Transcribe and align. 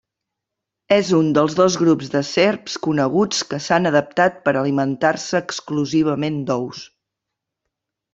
És 0.95 1.09
un 1.17 1.27
dels 1.37 1.55
dos 1.57 1.75
grups 1.81 2.07
de 2.13 2.21
serps 2.29 2.77
coneguts 2.87 3.43
que 3.51 3.59
s'han 3.65 3.89
adaptat 3.89 4.39
per 4.47 4.55
alimentar-se 4.63 5.39
exclusivament 5.43 6.41
d'ous. 6.49 6.81